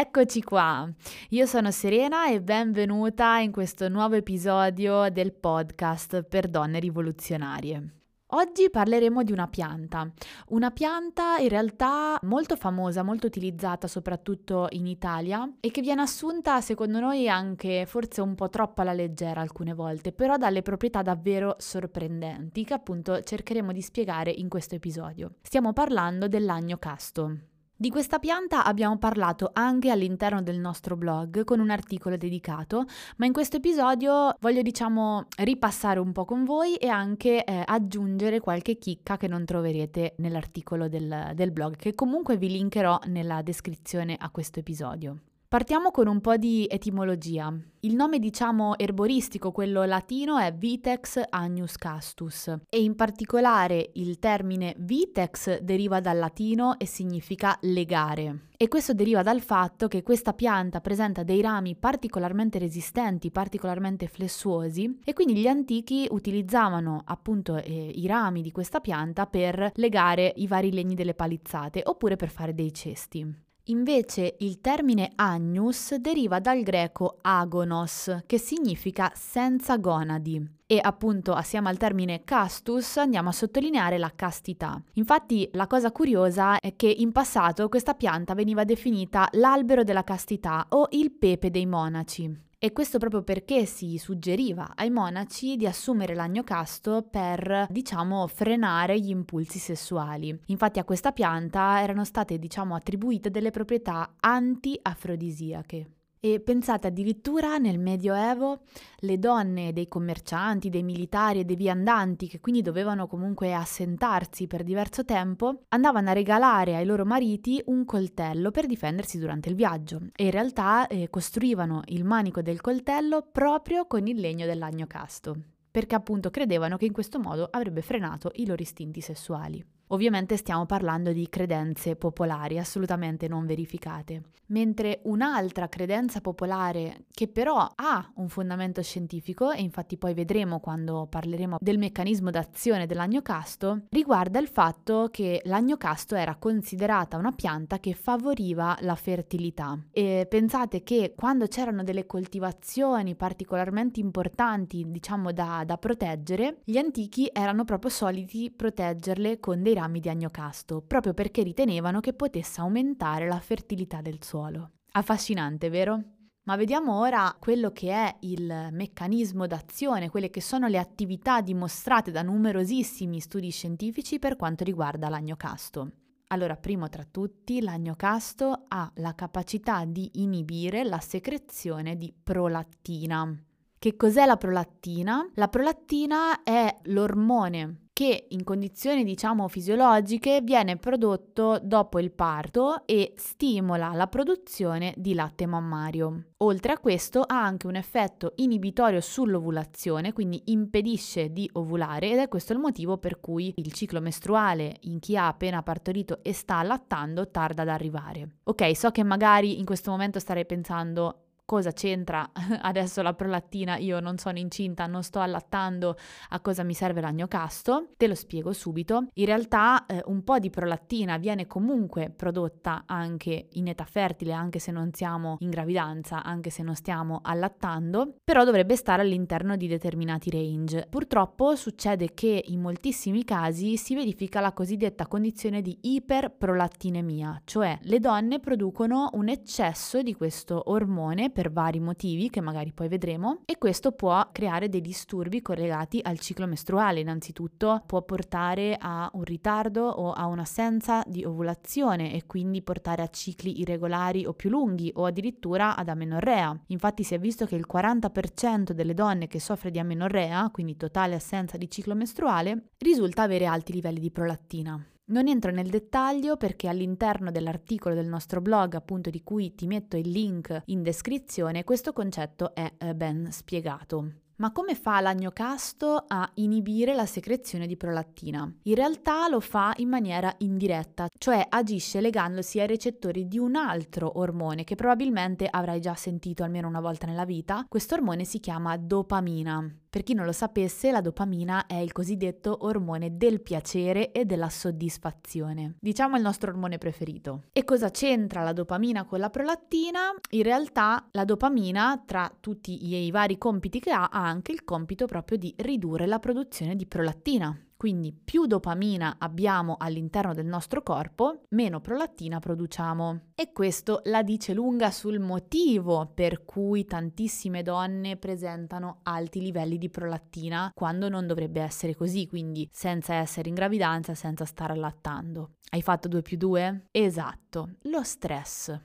[0.00, 0.90] Eccoci qua,
[1.28, 7.96] io sono Serena e benvenuta in questo nuovo episodio del podcast per donne rivoluzionarie.
[8.28, 10.10] Oggi parleremo di una pianta,
[10.48, 16.62] una pianta in realtà molto famosa, molto utilizzata soprattutto in Italia e che viene assunta
[16.62, 21.56] secondo noi anche forse un po' troppo alla leggera alcune volte, però dalle proprietà davvero
[21.58, 25.34] sorprendenti che appunto cercheremo di spiegare in questo episodio.
[25.42, 27.49] Stiamo parlando dell'agno casto.
[27.80, 32.84] Di questa pianta abbiamo parlato anche all'interno del nostro blog con un articolo dedicato,
[33.16, 38.38] ma in questo episodio voglio diciamo ripassare un po' con voi e anche eh, aggiungere
[38.38, 44.14] qualche chicca che non troverete nell'articolo del, del blog, che comunque vi linkerò nella descrizione
[44.14, 45.29] a questo episodio.
[45.52, 47.52] Partiamo con un po' di etimologia.
[47.80, 54.76] Il nome diciamo erboristico, quello latino, è Vitex agnus castus e in particolare il termine
[54.78, 58.50] vitex deriva dal latino e significa legare.
[58.56, 65.00] E questo deriva dal fatto che questa pianta presenta dei rami particolarmente resistenti, particolarmente flessuosi
[65.04, 70.46] e quindi gli antichi utilizzavano appunto eh, i rami di questa pianta per legare i
[70.46, 73.48] vari legni delle palizzate oppure per fare dei cesti.
[73.70, 80.44] Invece il termine agnus deriva dal greco agonos, che significa senza gonadi.
[80.66, 84.80] E appunto assieme al termine castus andiamo a sottolineare la castità.
[84.94, 90.66] Infatti la cosa curiosa è che in passato questa pianta veniva definita l'albero della castità
[90.70, 92.49] o il pepe dei monaci.
[92.62, 99.00] E questo proprio perché si suggeriva ai monaci di assumere l'agno casto per, diciamo, frenare
[99.00, 100.38] gli impulsi sessuali.
[100.48, 105.99] Infatti a questa pianta erano state, diciamo, attribuite delle proprietà anti-afrodisiache.
[106.22, 108.60] E pensate addirittura nel Medioevo
[108.98, 114.62] le donne dei commercianti, dei militari e dei viandanti, che quindi dovevano comunque assentarsi per
[114.62, 120.08] diverso tempo, andavano a regalare ai loro mariti un coltello per difendersi durante il viaggio
[120.14, 125.34] e in realtà eh, costruivano il manico del coltello proprio con il legno dell'agno casto,
[125.70, 129.64] perché appunto credevano che in questo modo avrebbe frenato i loro istinti sessuali.
[129.92, 137.68] Ovviamente stiamo parlando di credenze popolari assolutamente non verificate, mentre un'altra credenza popolare che però
[137.74, 144.38] ha un fondamento scientifico, e infatti poi vedremo quando parleremo del meccanismo d'azione dell'agnocasto, riguarda
[144.38, 149.76] il fatto che l'agnocasto era considerata una pianta che favoriva la fertilità.
[149.90, 157.28] E pensate che quando c'erano delle coltivazioni particolarmente importanti, diciamo da, da proteggere, gli antichi
[157.32, 163.26] erano proprio soliti proteggerle con dei rami di agnocasto, proprio perché ritenevano che potesse aumentare
[163.26, 164.72] la fertilità del suolo.
[164.92, 166.02] Affascinante, vero?
[166.44, 172.10] Ma vediamo ora quello che è il meccanismo d'azione, quelle che sono le attività dimostrate
[172.10, 175.90] da numerosissimi studi scientifici per quanto riguarda l'agnocasto.
[176.28, 183.34] Allora, primo tra tutti, l'agnocasto ha la capacità di inibire la secrezione di prolattina.
[183.78, 185.28] Che cos'è la prolattina?
[185.34, 193.12] La prolattina è l'ormone che in condizioni diciamo fisiologiche viene prodotto dopo il parto e
[193.14, 196.28] stimola la produzione di latte mammario.
[196.38, 202.28] Oltre a questo ha anche un effetto inibitorio sull'ovulazione, quindi impedisce di ovulare ed è
[202.28, 206.56] questo il motivo per cui il ciclo mestruale in chi ha appena partorito e sta
[206.56, 208.36] allattando tarda ad arrivare.
[208.44, 212.30] Ok, so che magari in questo momento starei pensando cosa c'entra
[212.62, 213.76] adesso la prolattina?
[213.76, 215.96] Io non sono incinta, non sto allattando,
[216.28, 217.88] a cosa mi serve l'agnocasto?
[217.96, 219.08] Te lo spiego subito.
[219.14, 224.60] In realtà eh, un po' di prolattina viene comunque prodotta anche in età fertile, anche
[224.60, 229.66] se non siamo in gravidanza, anche se non stiamo allattando, però dovrebbe stare all'interno di
[229.66, 230.86] determinati range.
[230.88, 237.98] Purtroppo succede che in moltissimi casi si verifica la cosiddetta condizione di iperprolattinemia, cioè le
[237.98, 243.56] donne producono un eccesso di questo ormone per vari motivi che magari poi vedremo e
[243.56, 247.00] questo può creare dei disturbi collegati al ciclo mestruale.
[247.00, 253.08] Innanzitutto può portare a un ritardo o a un'assenza di ovulazione e quindi portare a
[253.08, 256.60] cicli irregolari o più lunghi o addirittura ad amenorrea.
[256.66, 261.14] Infatti si è visto che il 40% delle donne che soffre di amenorrea, quindi totale
[261.14, 264.78] assenza di ciclo mestruale, risulta avere alti livelli di prolattina.
[265.10, 269.96] Non entro nel dettaglio perché all'interno dell'articolo del nostro blog, appunto di cui ti metto
[269.96, 274.12] il link in descrizione, questo concetto è eh, ben spiegato.
[274.36, 278.50] Ma come fa l'agnocasto a inibire la secrezione di prolattina?
[278.62, 284.18] In realtà lo fa in maniera indiretta, cioè agisce legandosi ai recettori di un altro
[284.18, 287.66] ormone che probabilmente avrai già sentito almeno una volta nella vita.
[287.68, 289.74] Questo ormone si chiama dopamina.
[289.90, 294.48] Per chi non lo sapesse, la dopamina è il cosiddetto ormone del piacere e della
[294.48, 295.74] soddisfazione.
[295.80, 297.46] Diciamo il nostro ormone preferito.
[297.52, 300.12] E cosa c'entra la dopamina con la prolattina?
[300.30, 305.06] In realtà la dopamina, tra tutti i vari compiti che ha, ha anche il compito
[305.06, 307.64] proprio di ridurre la produzione di prolattina.
[307.80, 313.28] Quindi più dopamina abbiamo all'interno del nostro corpo, meno prolattina produciamo.
[313.34, 319.88] E questo la dice lunga sul motivo per cui tantissime donne presentano alti livelli di
[319.88, 325.52] prolattina quando non dovrebbe essere così, quindi senza essere in gravidanza, senza stare allattando.
[325.70, 326.88] Hai fatto 2 più 2?
[326.90, 328.78] Esatto, lo stress.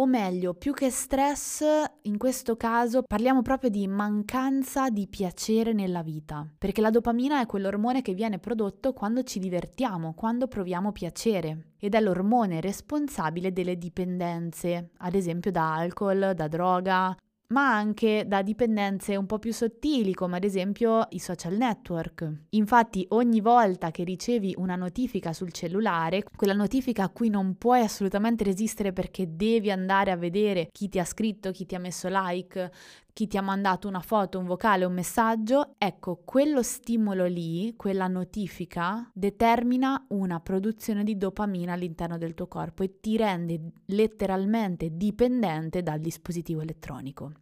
[0.00, 1.62] O meglio, più che stress,
[2.04, 7.44] in questo caso parliamo proprio di mancanza di piacere nella vita, perché la dopamina è
[7.44, 13.76] quell'ormone che viene prodotto quando ci divertiamo, quando proviamo piacere ed è l'ormone responsabile delle
[13.76, 17.14] dipendenze, ad esempio da alcol, da droga,
[17.52, 22.46] ma anche da dipendenze un po' più sottili, come ad esempio i social network.
[22.50, 27.80] Infatti, ogni volta che ricevi una notifica sul cellulare, quella notifica a cui non puoi
[27.80, 32.08] assolutamente resistere perché devi andare a vedere chi ti ha scritto, chi ti ha messo
[32.10, 32.70] like,
[33.12, 38.06] chi ti ha mandato una foto, un vocale, un messaggio, ecco, quello stimolo lì, quella
[38.06, 45.82] notifica, determina una produzione di dopamina all'interno del tuo corpo e ti rende letteralmente dipendente
[45.82, 47.32] dal dispositivo elettronico.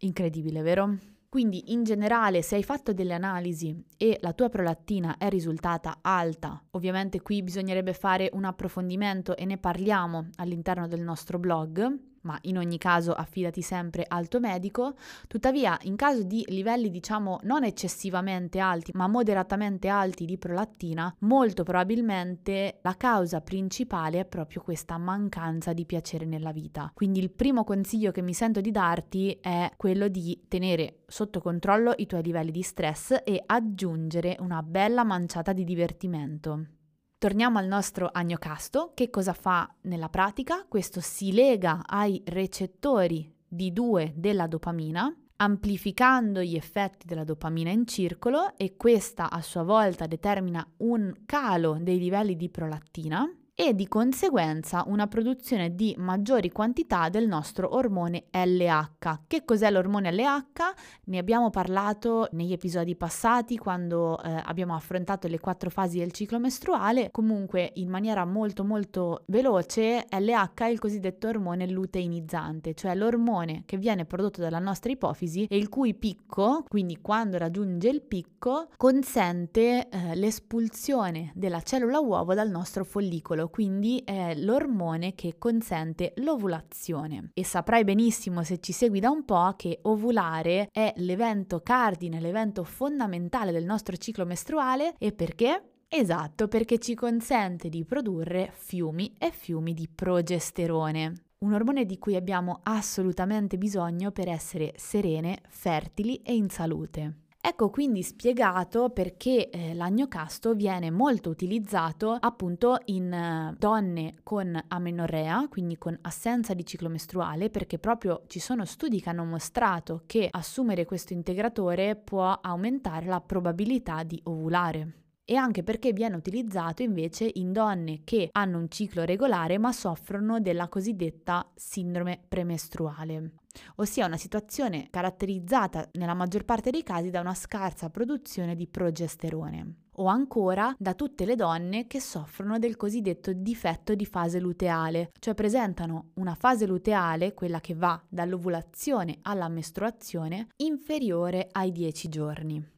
[0.00, 0.96] Incredibile, vero?
[1.28, 6.62] Quindi in generale se hai fatto delle analisi e la tua prolattina è risultata alta,
[6.70, 12.58] ovviamente qui bisognerebbe fare un approfondimento e ne parliamo all'interno del nostro blog, ma in
[12.58, 14.94] ogni caso affidati sempre al tuo medico.
[15.26, 21.62] Tuttavia, in caso di livelli diciamo non eccessivamente alti, ma moderatamente alti di prolattina, molto
[21.62, 26.90] probabilmente la causa principale è proprio questa mancanza di piacere nella vita.
[26.94, 31.94] Quindi il primo consiglio che mi sento di darti è quello di tenere sotto controllo
[31.96, 36.77] i tuoi livelli di stress e aggiungere una bella manciata di divertimento.
[37.20, 40.64] Torniamo al nostro agnocasto, che cosa fa nella pratica?
[40.68, 47.88] Questo si lega ai recettori di 2 della dopamina, amplificando gli effetti della dopamina in
[47.88, 53.28] circolo e questa a sua volta determina un calo dei livelli di prolattina
[53.60, 59.22] e di conseguenza una produzione di maggiori quantità del nostro ormone LH.
[59.26, 60.74] Che cos'è l'ormone LH?
[61.06, 66.38] Ne abbiamo parlato negli episodi passati quando eh, abbiamo affrontato le quattro fasi del ciclo
[66.38, 67.10] mestruale.
[67.10, 73.76] Comunque in maniera molto molto veloce LH è il cosiddetto ormone luteinizzante, cioè l'ormone che
[73.76, 79.88] viene prodotto dalla nostra ipofisi e il cui picco, quindi quando raggiunge il picco, consente
[79.88, 87.30] eh, l'espulsione della cellula uovo dal nostro follicolo quindi è l'ormone che consente l'ovulazione.
[87.34, 92.64] E saprai benissimo se ci segui da un po' che ovulare è l'evento cardine, l'evento
[92.64, 95.70] fondamentale del nostro ciclo mestruale e perché?
[95.88, 102.16] Esatto, perché ci consente di produrre fiumi e fiumi di progesterone un ormone di cui
[102.16, 107.27] abbiamo assolutamente bisogno per essere serene, fertili e in salute.
[107.40, 115.46] Ecco quindi spiegato perché eh, l'agnocasto viene molto utilizzato appunto in eh, donne con amenorrea,
[115.48, 120.28] quindi con assenza di ciclo mestruale, perché proprio ci sono studi che hanno mostrato che
[120.28, 124.94] assumere questo integratore può aumentare la probabilità di ovulare.
[125.24, 130.40] E anche perché viene utilizzato invece in donne che hanno un ciclo regolare ma soffrono
[130.40, 133.32] della cosiddetta sindrome premestruale
[133.76, 139.74] ossia una situazione caratterizzata nella maggior parte dei casi da una scarsa produzione di progesterone
[139.98, 145.34] o ancora da tutte le donne che soffrono del cosiddetto difetto di fase luteale, cioè
[145.34, 152.76] presentano una fase luteale, quella che va dall'ovulazione alla mestruazione, inferiore ai 10 giorni.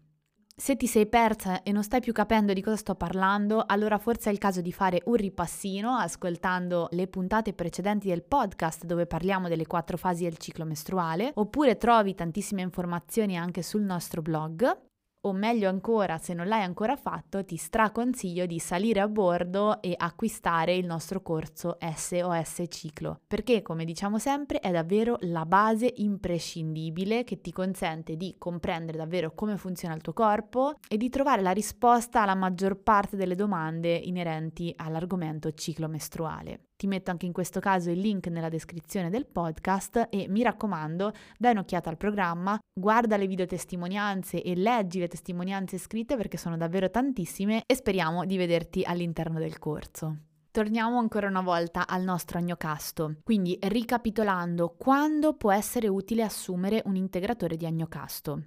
[0.60, 4.28] Se ti sei persa e non stai più capendo di cosa sto parlando, allora forse
[4.28, 9.48] è il caso di fare un ripassino ascoltando le puntate precedenti del podcast dove parliamo
[9.48, 14.89] delle quattro fasi del ciclo mestruale, oppure trovi tantissime informazioni anche sul nostro blog
[15.22, 19.94] o meglio ancora, se non l'hai ancora fatto, ti straconsiglio di salire a bordo e
[19.96, 27.24] acquistare il nostro corso SOS Ciclo, perché come diciamo sempre è davvero la base imprescindibile
[27.24, 31.52] che ti consente di comprendere davvero come funziona il tuo corpo e di trovare la
[31.52, 36.69] risposta alla maggior parte delle domande inerenti all'argomento ciclo mestruale.
[36.80, 41.12] Ti metto anche in questo caso il link nella descrizione del podcast e mi raccomando,
[41.37, 46.56] dai un'occhiata al programma, guarda le video testimonianze e leggi le testimonianze scritte perché sono
[46.56, 50.20] davvero tantissime e speriamo di vederti all'interno del corso.
[50.50, 53.16] Torniamo ancora una volta al nostro agnocasto.
[53.25, 58.42] Quindi, ricapitolando, quando può essere utile assumere un integratore di agnocasto?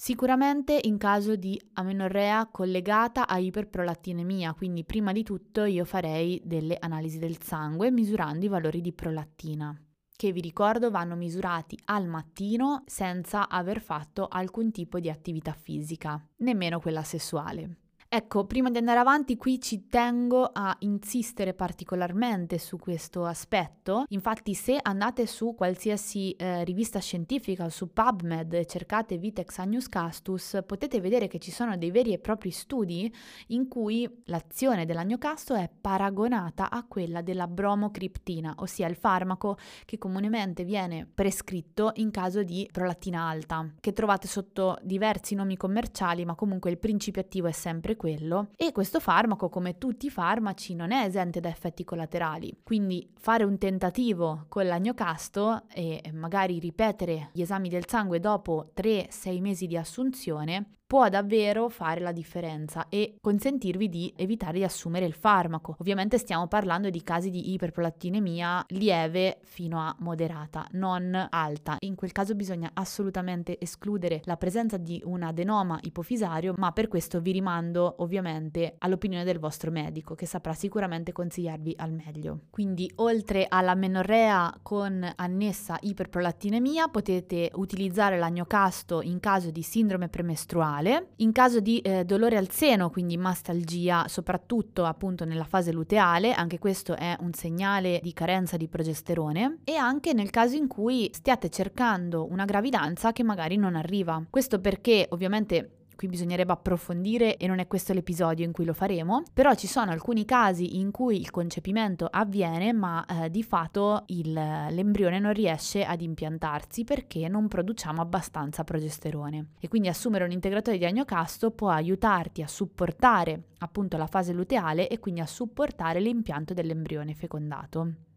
[0.00, 6.76] Sicuramente in caso di amenorrea collegata a iperprolattinemia, quindi prima di tutto io farei delle
[6.78, 9.76] analisi del sangue misurando i valori di prolattina,
[10.14, 16.24] che vi ricordo vanno misurati al mattino senza aver fatto alcun tipo di attività fisica,
[16.36, 17.87] nemmeno quella sessuale.
[18.10, 24.04] Ecco, prima di andare avanti qui ci tengo a insistere particolarmente su questo aspetto.
[24.08, 29.90] Infatti se andate su qualsiasi eh, rivista scientifica o su PubMed e cercate Vitex agnus
[29.90, 33.14] castus, potete vedere che ci sono dei veri e propri studi
[33.48, 40.64] in cui l'azione dell'agnocasto è paragonata a quella della bromocriptina, ossia il farmaco che comunemente
[40.64, 46.70] viene prescritto in caso di prolattina alta, che trovate sotto diversi nomi commerciali, ma comunque
[46.70, 48.48] il principio attivo è sempre quello.
[48.56, 52.60] E questo farmaco come tutti i farmaci non è esente da effetti collaterali.
[52.62, 59.40] Quindi fare un tentativo con l'agnocasto e magari ripetere gli esami del sangue dopo 3-6
[59.42, 65.12] mesi di assunzione può davvero fare la differenza e consentirvi di evitare di assumere il
[65.12, 65.76] farmaco.
[65.80, 71.76] Ovviamente stiamo parlando di casi di iperprolattinemia lieve fino a moderata, non alta.
[71.80, 77.20] In quel caso bisogna assolutamente escludere la presenza di un adenoma ipofisario, ma per questo
[77.20, 82.44] vi rimando ovviamente all'opinione del vostro medico che saprà sicuramente consigliarvi al meglio.
[82.48, 90.76] Quindi oltre alla menorrea con annessa iperprolattinemia potete utilizzare l'agnocasto in caso di sindrome premestruale
[90.78, 91.08] ormonale.
[91.16, 96.58] In caso di eh, dolore al seno, quindi mastalgia, soprattutto appunto nella fase luteale, anche
[96.58, 101.50] questo è un segnale di carenza di progesterone, e anche nel caso in cui stiate
[101.50, 104.22] cercando una gravidanza che magari non arriva.
[104.30, 109.24] Questo perché ovviamente qui bisognerebbe approfondire e non è questo l'episodio in cui lo faremo,
[109.34, 114.32] però ci sono alcuni casi in cui il concepimento avviene ma eh, di fatto il,
[114.32, 120.78] l'embrione non riesce ad impiantarsi perché non produciamo abbastanza progesterone e quindi assumere un integratore
[120.78, 126.54] di agnocasto può aiutarti a supportare appunto la fase luteale e quindi a supportare l'impianto
[126.54, 128.07] dell'embrione fecondato.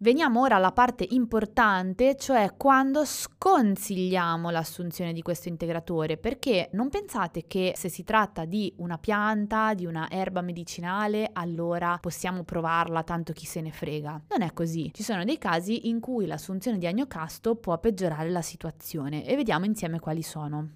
[0.00, 7.48] Veniamo ora alla parte importante, cioè quando sconsigliamo l'assunzione di questo integratore, perché non pensate
[7.48, 13.32] che se si tratta di una pianta, di una erba medicinale, allora possiamo provarla tanto
[13.32, 14.22] chi se ne frega.
[14.28, 14.92] Non è così.
[14.94, 19.64] Ci sono dei casi in cui l'assunzione di agnocasto può peggiorare la situazione e vediamo
[19.64, 20.68] insieme quali sono.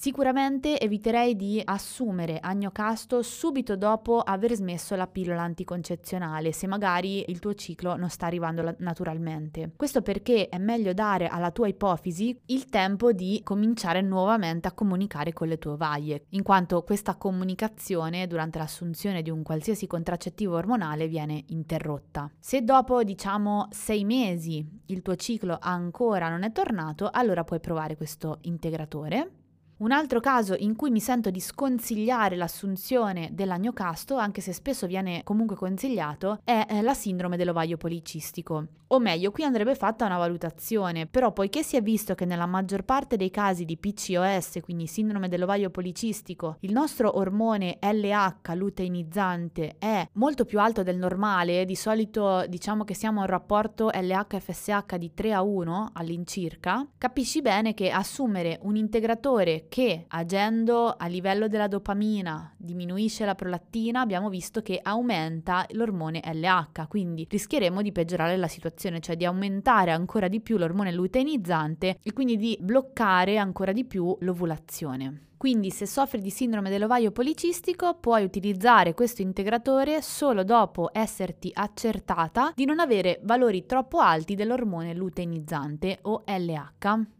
[0.00, 7.38] Sicuramente eviterei di assumere agnocasto subito dopo aver smesso la pillola anticoncezionale, se magari il
[7.38, 9.72] tuo ciclo non sta arrivando naturalmente.
[9.76, 15.34] Questo perché è meglio dare alla tua ipofisi il tempo di cominciare nuovamente a comunicare
[15.34, 21.08] con le tue ovaie, in quanto questa comunicazione durante l'assunzione di un qualsiasi contraccettivo ormonale
[21.08, 22.30] viene interrotta.
[22.38, 27.98] Se dopo diciamo sei mesi il tuo ciclo ancora non è tornato, allora puoi provare
[27.98, 29.32] questo integratore
[29.80, 35.22] un altro caso in cui mi sento di sconsigliare l'assunzione dell'agnocasto, anche se spesso viene
[35.24, 38.66] comunque consigliato, è eh, la sindrome dell'ovaio policistico.
[38.92, 42.82] O meglio, qui andrebbe fatta una valutazione, però poiché si è visto che nella maggior
[42.82, 50.06] parte dei casi di PCOS, quindi sindrome dell'ovaio policistico, il nostro ormone LH luteinizzante è
[50.14, 55.14] molto più alto del normale, di solito diciamo che siamo a un rapporto LH-FSH di
[55.14, 61.68] 3 a 1 all'incirca, capisci bene che assumere un integratore che agendo a livello della
[61.68, 68.48] dopamina diminuisce la prolattina, abbiamo visto che aumenta l'ormone LH, quindi rischieremo di peggiorare la
[68.48, 73.86] situazione, cioè di aumentare ancora di più l'ormone luteinizzante e quindi di bloccare ancora di
[73.86, 75.28] più l'ovulazione.
[75.36, 82.52] Quindi se soffri di sindrome dell'ovaio policistico puoi utilizzare questo integratore solo dopo esserti accertata
[82.54, 87.19] di non avere valori troppo alti dell'ormone luteinizzante o LH.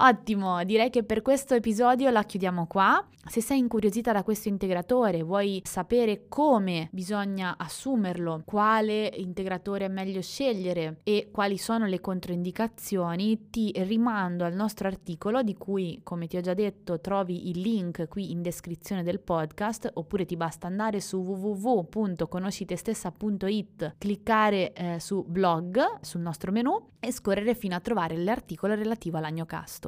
[0.00, 3.04] Ottimo, direi che per questo episodio la chiudiamo qua.
[3.26, 10.22] Se sei incuriosita da questo integratore, vuoi sapere come bisogna assumerlo, quale integratore è meglio
[10.22, 16.36] scegliere e quali sono le controindicazioni, ti rimando al nostro articolo di cui, come ti
[16.36, 21.00] ho già detto, trovi il link qui in descrizione del podcast oppure ti basta andare
[21.00, 28.74] su www.conoscitestessa.it, cliccare eh, su blog sul nostro menu e scorrere fino a trovare l'articolo
[28.74, 29.87] relativo all'agnocasto.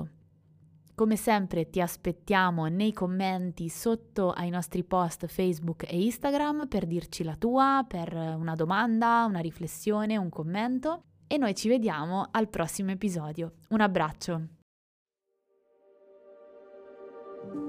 [1.00, 7.25] Come sempre ti aspettiamo nei commenti sotto ai nostri post Facebook e Instagram per dirci
[7.25, 12.90] la tua, per una domanda, una riflessione, un commento e noi ci vediamo al prossimo
[12.90, 13.52] episodio.
[13.71, 14.42] Un abbraccio!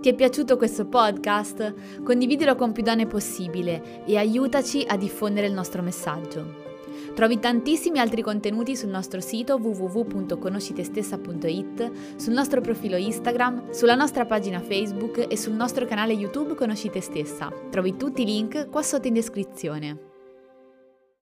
[0.01, 2.03] Ti è piaciuto questo podcast?
[2.03, 6.70] Condividilo con più donne possibile e aiutaci a diffondere il nostro messaggio.
[7.13, 14.61] Trovi tantissimi altri contenuti sul nostro sito www.conoscitestessa.it, sul nostro profilo Instagram, sulla nostra pagina
[14.61, 17.51] Facebook e sul nostro canale YouTube Conosci Te Stessa.
[17.69, 20.10] Trovi tutti i link qua sotto in descrizione.